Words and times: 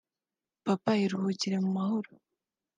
papa 0.65 0.91
iruhukire 1.05 1.57
mu 1.63 1.69
mahoro” 1.77 2.09